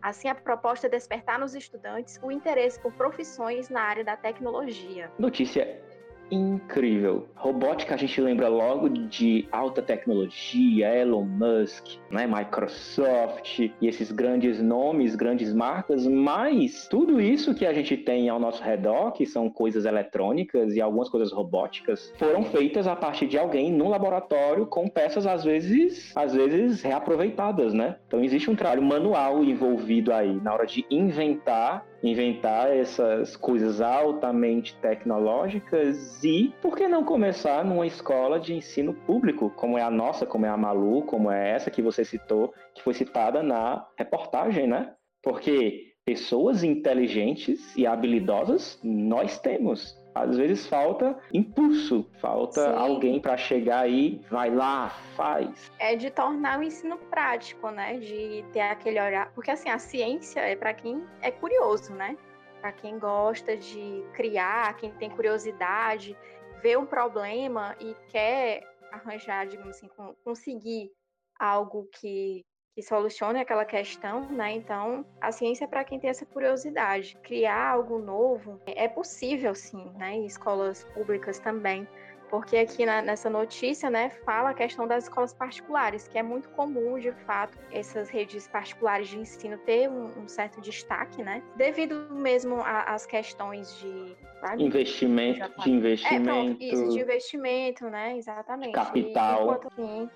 Assim, 0.02 0.28
a 0.28 0.36
proposta 0.36 0.88
é 0.88 0.90
despertar 0.90 1.40
nos 1.40 1.54
estudantes 1.54 2.20
o 2.22 2.32
interesse 2.32 2.80
por 2.80 2.94
profissões 2.94 3.70
na 3.70 3.82
área 3.82 4.04
da 4.04 4.16
tecnologia. 4.16 5.12
Notícia 5.18 5.89
incrível. 6.32 7.28
Robótica 7.36 7.96
a 7.96 7.98
gente 7.98 8.20
lembra 8.22 8.48
logo 8.48 8.90
de 8.90 9.48
alta 9.52 9.82
tecnologia, 9.82 10.94
Elon 10.96 11.24
Musk, 11.24 11.86
né, 12.12 12.28
Microsoft 12.28 13.60
e 13.60 13.88
esses 13.88 14.12
grandes 14.12 14.62
nomes, 14.62 15.16
grandes 15.16 15.54
marcas, 15.54 16.06
mas 16.06 16.88
tudo 16.88 17.20
isso 17.22 17.56
que 17.56 17.66
a 17.66 17.74
gente 17.74 17.96
tem 17.98 18.30
ao 18.30 18.40
nosso 18.40 18.62
redor, 18.64 19.12
que 19.12 19.26
são 19.26 19.50
coisas 19.50 19.86
eletrônicas 19.86 20.76
e 20.76 20.82
algumas 20.82 21.10
coisas 21.10 21.32
robóticas, 21.32 22.14
foram 22.18 22.44
feitas 22.44 22.88
a 22.88 22.96
partir 22.96 23.28
de 23.28 23.38
alguém 23.38 23.72
no 23.72 23.90
laboratório 23.90 24.66
com 24.66 24.88
peças 24.88 25.26
às 25.26 25.44
vezes, 25.44 26.12
às 26.16 26.34
vezes 26.34 26.82
reaproveitadas, 26.82 27.74
né? 27.74 27.96
Então 28.08 28.24
existe 28.24 28.50
um 28.50 28.56
trabalho 28.56 28.82
manual 28.82 29.44
envolvido 29.44 30.14
aí 30.14 30.40
na 30.42 30.54
hora 30.54 30.66
de 30.66 30.86
inventar 30.90 31.86
inventar 32.02 32.76
essas 32.76 33.36
coisas 33.36 33.82
altamente 33.82 34.76
tecnológicas 34.78 36.24
e 36.24 36.54
por 36.62 36.78
que 36.78 36.88
não 36.88 37.04
começar 37.04 37.64
numa 37.66 37.86
escola 37.86 38.40
de 38.40 38.54
ensino 38.54 38.94
público, 38.94 39.50
como 39.52 39.78
é 39.78 39.82
a 39.82 39.92
nossa, 39.92 40.26
como 40.26 40.46
é 40.46 40.50
a 40.50 40.58
Malu, 40.58 41.04
como 41.04 41.30
é 41.30 41.52
essa 41.52 41.70
que 41.70 41.82
você 41.82 42.06
citou, 42.06 42.54
que 42.74 42.82
foi 42.82 42.94
citada 42.94 43.44
na 43.44 43.86
reportagem, 43.98 44.68
né? 44.68 44.94
Porque 45.22 45.90
pessoas 46.06 46.64
inteligentes 46.64 47.76
e 47.76 47.86
habilidosas 47.86 48.80
nós 48.84 49.38
temos. 49.40 49.99
Às 50.14 50.38
vezes 50.38 50.68
falta 50.68 51.18
impulso, 51.34 52.06
falta 52.20 52.62
Sim. 52.62 52.78
alguém 52.78 53.22
para 53.22 53.38
chegar 53.38 53.82
aí, 53.82 54.22
vai 54.30 54.54
lá, 54.54 54.90
faz. 55.16 55.72
É 55.80 55.96
de 55.96 56.10
tornar 56.10 56.60
o 56.60 56.64
ensino 56.64 56.98
prático, 56.98 57.70
né? 57.70 58.00
De 58.00 58.44
ter 58.52 58.62
aquele 58.62 59.00
olhar, 59.00 59.32
porque 59.34 59.52
assim, 59.52 59.70
a 59.70 59.80
ciência 59.80 60.42
é 60.42 60.56
para 60.56 60.74
quem 60.74 61.04
é 61.22 61.32
curioso, 61.32 61.94
né? 61.94 62.18
Para 62.60 62.72
quem 62.72 63.00
gosta 63.00 63.56
de 63.56 64.04
criar, 64.14 64.76
quem 64.78 64.92
tem 64.94 65.10
curiosidade, 65.10 66.18
vê 66.62 66.76
um 66.76 66.86
problema 66.86 67.76
e 67.80 67.96
quer 68.10 68.64
arranjar, 68.92 69.48
digamos 69.48 69.78
assim, 69.78 69.90
conseguir 70.24 70.92
algo 71.40 71.88
que 72.00 72.44
que 72.80 72.84
solucione 72.84 73.40
aquela 73.40 73.66
questão, 73.66 74.22
né? 74.30 74.54
Então, 74.54 75.06
a 75.20 75.32
ciência 75.32 75.66
é 75.66 75.68
para 75.68 75.84
quem 75.84 76.00
tem 76.00 76.10
essa 76.10 76.26
curiosidade. 76.26 77.18
Criar 77.22 77.72
algo 77.72 78.00
novo 78.00 78.60
é 78.66 78.88
possível, 78.88 79.54
sim, 79.54 79.92
né? 79.98 80.14
Em 80.14 80.26
escolas 80.26 80.86
públicas 80.94 81.40
também. 81.40 81.86
Porque 82.30 82.56
aqui 82.58 82.86
na, 82.86 83.02
nessa 83.02 83.28
notícia, 83.28 83.90
né, 83.90 84.12
fala 84.24 84.52
a 84.52 84.54
questão 84.54 84.88
das 84.88 85.06
escolas 85.06 85.34
particulares, 85.34 86.08
que 86.08 86.16
é 86.16 86.22
muito 86.22 86.48
comum, 86.50 87.00
de 87.00 87.12
fato, 87.12 87.58
essas 87.72 88.08
redes 88.08 88.48
particulares 88.48 89.08
de 89.08 89.18
ensino 89.18 89.58
ter 89.58 89.90
um, 89.90 90.12
um 90.16 90.28
certo 90.28 90.62
destaque, 90.62 91.24
né, 91.24 91.42
devido 91.56 92.08
mesmo 92.12 92.62
às 92.64 93.08
questões 93.08 93.76
de 93.80 94.16
sabe? 94.42 94.64
investimento, 94.64 95.64
de 95.64 95.72
investimento, 95.72 96.30
é, 96.30 96.34
pronto, 96.34 96.64
isso, 96.64 96.90
de 96.90 97.00
investimento, 97.00 97.90
né, 97.90 98.16
exatamente. 98.16 98.74
Capital. 98.74 99.40
E, 99.40 99.42
enquanto, 99.42 99.76
sim, 99.76 100.10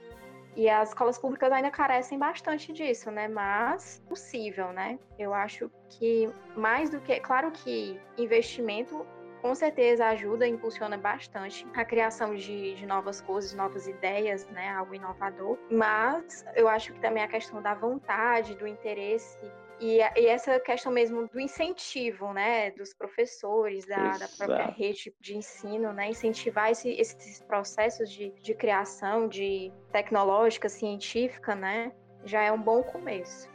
e 0.55 0.69
as 0.69 0.89
escolas 0.89 1.17
públicas 1.17 1.51
ainda 1.51 1.72
carecem 1.72 2.17
bastante 2.17 2.72
disso, 2.72 3.10
né? 3.12 3.27
Mas 3.27 4.03
possível, 4.07 4.72
né? 4.72 5.00
Eu 5.17 5.33
acho 5.33 5.69
que 5.89 6.29
mais 6.55 6.89
do 6.89 7.00
que. 7.00 7.19
Claro 7.19 7.51
que 7.51 8.00
investimento 8.17 9.05
com 9.41 9.53
certeza 9.53 10.05
ajuda, 10.05 10.48
impulsiona 10.48 10.98
bastante 10.98 11.67
a 11.75 11.83
criação 11.83 12.33
de, 12.33 12.75
de, 12.75 12.86
novas 12.86 13.19
coisas, 13.19 13.53
novas 13.53 13.86
ideias, 13.88 14.48
né? 14.48 14.69
Algo 14.69 14.95
inovador. 14.95 15.57
Mas 15.69 16.45
eu 16.55 16.69
acho 16.69 16.93
que 16.93 17.00
também 17.01 17.22
a 17.22 17.27
questão 17.27 17.62
da 17.62 17.74
vontade, 17.74 18.55
do 18.55 18.65
interesse 18.65 19.38
e, 19.84 19.98
e, 19.98 20.28
essa 20.28 20.58
questão 20.62 20.92
mesmo 20.94 21.28
do 21.28 21.40
incentivo, 21.42 22.32
né, 22.32 22.72
dos 22.72 22.94
professores, 22.94 23.86
da, 23.86 24.18
da 24.18 24.28
própria 24.38 24.68
rede 24.68 25.13
de 25.20 25.36
ensino, 25.36 25.92
né, 25.92 26.10
incentivar 26.10 26.72
esse, 26.72 26.90
esses 26.92 27.42
processos 27.42 28.10
de, 28.10 28.32
de 28.42 28.54
criação, 28.54 29.28
de 29.28 29.74
tecnológica, 29.92 30.70
científica, 30.70 31.54
né, 31.54 31.92
já 32.24 32.42
é 32.42 32.52
um 32.52 32.62
bom 32.62 32.82
começo. 32.82 33.50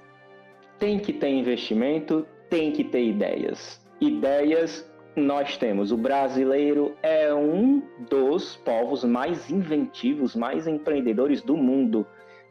Tem 0.78 1.00
que 1.00 1.14
ter 1.14 1.30
investimento, 1.30 2.26
tem 2.50 2.72
que 2.72 2.84
ter 2.84 3.04
ideias. 3.04 3.82
Ideias 3.98 4.86
nós 5.16 5.56
temos. 5.56 5.90
O 5.90 5.96
brasileiro 5.96 6.94
é 7.02 7.32
um 7.32 7.82
dos 8.08 8.54
povos 8.56 9.02
mais 9.02 9.50
inventivos, 9.50 10.36
mais 10.36 10.66
empreendedores 10.66 11.40
do 11.40 11.56
mundo. 11.56 12.06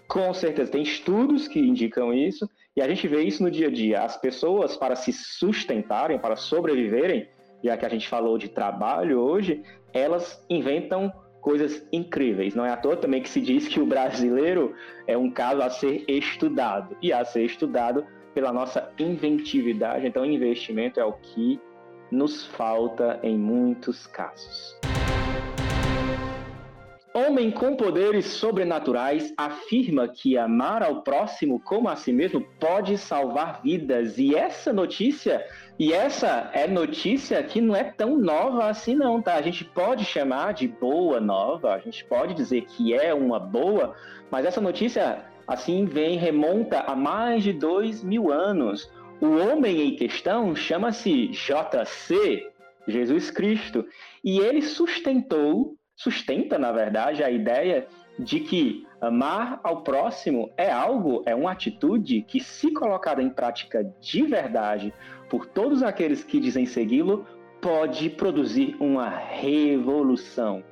Com 0.07 0.33
certeza, 0.33 0.71
tem 0.71 0.81
estudos 0.81 1.47
que 1.47 1.59
indicam 1.59 2.11
isso 2.11 2.49
e 2.77 2.81
a 2.81 2.87
gente 2.87 3.07
vê 3.07 3.23
isso 3.23 3.41
no 3.41 3.49
dia 3.49 3.69
a 3.69 3.71
dia. 3.71 4.03
As 4.03 4.15
pessoas, 4.15 4.77
para 4.77 4.95
se 4.95 5.11
sustentarem, 5.11 6.19
para 6.19 6.35
sobreviverem, 6.35 7.27
já 7.63 7.75
que 7.75 7.83
a 7.83 7.89
gente 7.89 8.07
falou 8.07 8.37
de 8.37 8.49
trabalho 8.49 9.19
hoje, 9.19 9.63
elas 9.91 10.45
inventam 10.47 11.11
coisas 11.41 11.83
incríveis. 11.91 12.53
Não 12.53 12.63
é 12.63 12.69
à 12.69 12.77
toa 12.77 12.95
também 12.95 13.23
que 13.23 13.29
se 13.29 13.41
diz 13.41 13.67
que 13.67 13.79
o 13.79 13.85
brasileiro 13.85 14.75
é 15.07 15.17
um 15.17 15.31
caso 15.31 15.63
a 15.63 15.71
ser 15.71 16.05
estudado 16.07 16.95
e 17.01 17.11
a 17.11 17.25
ser 17.25 17.45
estudado 17.45 18.05
pela 18.35 18.53
nossa 18.53 18.91
inventividade. 18.99 20.05
Então, 20.05 20.23
investimento 20.23 20.99
é 20.99 21.03
o 21.03 21.13
que 21.13 21.59
nos 22.11 22.45
falta 22.45 23.19
em 23.23 23.35
muitos 23.35 24.05
casos. 24.05 24.77
Homem 27.17 27.49
com 27.49 27.75
poderes 27.75 28.25
sobrenaturais 28.25 29.33
afirma 29.35 30.07
que 30.07 30.37
amar 30.37 30.83
ao 30.83 31.01
próximo 31.01 31.59
como 31.59 31.89
a 31.89 31.95
si 31.95 32.13
mesmo 32.13 32.45
pode 32.59 32.97
salvar 32.97 33.61
vidas. 33.63 34.19
E 34.19 34.35
essa 34.35 34.71
notícia, 34.71 35.43
e 35.79 35.91
essa 35.91 36.51
é 36.53 36.67
notícia 36.67 37.41
que 37.43 37.59
não 37.59 37.75
é 37.75 37.83
tão 37.83 38.17
nova 38.17 38.69
assim 38.69 38.95
não, 38.95 39.21
tá? 39.21 39.33
A 39.33 39.41
gente 39.41 39.65
pode 39.65 40.05
chamar 40.05 40.53
de 40.53 40.67
boa 40.67 41.19
nova, 41.19 41.73
a 41.73 41.79
gente 41.79 42.05
pode 42.05 42.33
dizer 42.33 42.65
que 42.65 42.93
é 42.93 43.13
uma 43.13 43.39
boa, 43.39 43.95
mas 44.29 44.45
essa 44.45 44.61
notícia, 44.61 45.25
assim, 45.47 45.85
vem, 45.85 46.17
remonta 46.17 46.81
a 46.81 46.95
mais 46.95 47.43
de 47.43 47.53
dois 47.53 48.03
mil 48.03 48.31
anos. 48.31 48.91
O 49.19 49.37
homem 49.37 49.87
em 49.87 49.95
questão 49.95 50.55
chama-se 50.55 51.29
JC, 51.29 52.51
Jesus 52.87 53.31
Cristo, 53.31 53.85
e 54.23 54.39
ele 54.39 54.61
sustentou 54.61 55.76
sustenta, 55.97 56.57
na 56.59 56.71
verdade, 56.71 57.23
a 57.23 57.31
ideia 57.31 57.87
de 58.17 58.39
que 58.39 58.87
amar 59.01 59.59
ao 59.63 59.81
próximo 59.81 60.51
é 60.55 60.71
algo, 60.71 61.23
é 61.25 61.35
uma 61.35 61.51
atitude 61.51 62.21
que, 62.21 62.39
se 62.39 62.71
colocada 62.71 63.21
em 63.21 63.29
prática 63.29 63.83
de 63.99 64.23
verdade 64.23 64.93
por 65.29 65.45
todos 65.45 65.83
aqueles 65.83 66.23
que 66.23 66.39
dizem 66.39 66.65
segui-lo, 66.65 67.25
pode 67.59 68.09
produzir 68.11 68.77
uma 68.79 69.09
revolução. 69.09 70.63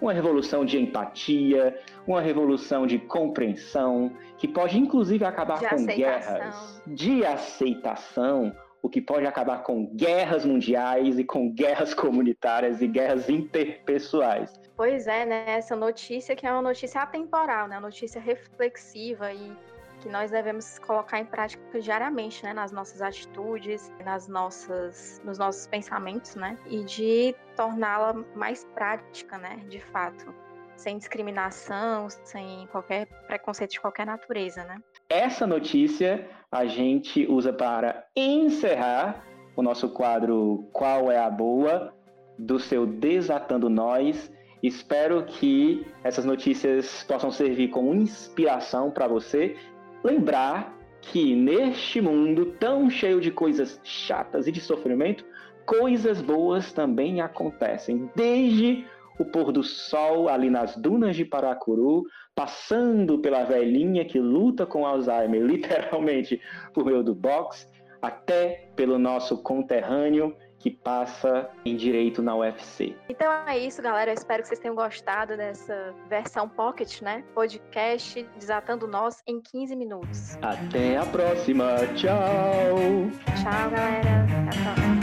Uma 0.00 0.12
revolução 0.12 0.64
de 0.64 0.80
empatia, 0.80 1.78
uma 2.04 2.20
revolução 2.20 2.88
de 2.88 2.98
compreensão, 2.98 4.12
que 4.36 4.48
pode 4.48 4.76
inclusive 4.76 5.24
acabar 5.24 5.60
de 5.60 5.68
com 5.68 5.76
aceitação. 5.76 6.34
guerras, 6.34 6.82
de 6.88 7.24
aceitação, 7.24 8.52
o 8.82 8.88
que 8.88 9.00
pode 9.00 9.26
acabar 9.26 9.62
com 9.62 9.86
guerras 9.94 10.44
mundiais 10.44 11.20
e 11.20 11.24
com 11.24 11.48
guerras 11.52 11.94
comunitárias 11.94 12.82
e 12.82 12.88
guerras 12.88 13.30
interpessoais. 13.30 14.52
Pois 14.82 15.06
é, 15.06 15.24
né? 15.24 15.44
Essa 15.46 15.76
notícia 15.76 16.34
que 16.34 16.44
é 16.44 16.50
uma 16.50 16.60
notícia 16.60 17.02
atemporal, 17.02 17.68
né? 17.68 17.76
Uma 17.76 17.86
notícia 17.86 18.20
reflexiva 18.20 19.32
e 19.32 19.56
que 20.00 20.08
nós 20.08 20.32
devemos 20.32 20.76
colocar 20.80 21.20
em 21.20 21.24
prática 21.24 21.80
diariamente, 21.80 22.42
né, 22.42 22.52
nas 22.52 22.72
nossas 22.72 23.00
atitudes, 23.00 23.92
nas 24.04 24.26
nossas, 24.26 25.22
nos 25.24 25.38
nossos 25.38 25.68
pensamentos, 25.68 26.34
né, 26.34 26.58
e 26.66 26.82
de 26.82 27.32
torná-la 27.56 28.12
mais 28.34 28.64
prática, 28.74 29.38
né, 29.38 29.60
de 29.68 29.78
fato, 29.78 30.34
sem 30.74 30.98
discriminação, 30.98 32.08
sem 32.24 32.66
qualquer 32.72 33.06
preconceito 33.28 33.70
de 33.70 33.80
qualquer 33.80 34.04
natureza, 34.04 34.64
né. 34.64 34.82
Essa 35.08 35.46
notícia 35.46 36.28
a 36.50 36.66
gente 36.66 37.24
usa 37.28 37.52
para 37.52 38.04
encerrar 38.16 39.24
o 39.54 39.62
nosso 39.62 39.90
quadro 39.90 40.68
Qual 40.72 41.08
é 41.08 41.18
a 41.18 41.30
Boa 41.30 41.94
do 42.36 42.58
seu 42.58 42.84
Desatando 42.84 43.70
Nós 43.70 44.28
Espero 44.62 45.24
que 45.24 45.84
essas 46.04 46.24
notícias 46.24 47.02
possam 47.02 47.30
servir 47.32 47.68
como 47.68 47.94
inspiração 47.94 48.90
para 48.90 49.08
você 49.08 49.56
lembrar 50.04 50.78
que 51.00 51.34
neste 51.34 52.00
mundo 52.00 52.46
tão 52.60 52.88
cheio 52.88 53.20
de 53.20 53.30
coisas 53.30 53.80
chatas 53.82 54.46
e 54.46 54.52
de 54.52 54.60
sofrimento, 54.60 55.24
coisas 55.66 56.22
boas 56.22 56.72
também 56.72 57.20
acontecem. 57.20 58.08
Desde 58.14 58.86
o 59.18 59.24
pôr 59.24 59.52
do 59.52 59.62
sol 59.62 60.28
ali 60.28 60.48
nas 60.48 60.76
dunas 60.76 61.16
de 61.16 61.24
Paracuru, 61.24 62.04
passando 62.34 63.18
pela 63.18 63.44
velhinha 63.44 64.04
que 64.04 64.18
luta 64.18 64.64
com 64.64 64.86
Alzheimer, 64.86 65.42
literalmente 65.44 66.40
por 66.72 66.84
meio 66.84 67.02
do 67.02 67.14
box, 67.14 67.68
até 68.00 68.68
pelo 68.74 68.98
nosso 68.98 69.42
conterrâneo 69.42 70.34
que 70.62 70.70
passa 70.70 71.50
em 71.64 71.76
direito 71.76 72.22
na 72.22 72.36
UFC. 72.36 72.94
Então 73.08 73.32
é 73.46 73.58
isso, 73.58 73.82
galera. 73.82 74.12
Eu 74.12 74.14
espero 74.14 74.42
que 74.42 74.48
vocês 74.48 74.60
tenham 74.60 74.76
gostado 74.76 75.36
dessa 75.36 75.92
versão 76.08 76.48
pocket, 76.48 77.02
né? 77.02 77.24
Podcast 77.34 78.24
Desatando 78.38 78.86
Nós 78.86 79.20
em 79.26 79.40
15 79.40 79.74
minutos. 79.74 80.38
Até 80.40 80.96
a 80.96 81.04
próxima. 81.04 81.78
Tchau. 81.96 83.10
Tchau, 83.42 83.70
galera. 83.70 84.24
Até 84.46 84.60
a 84.60 84.74
próxima. 84.74 85.02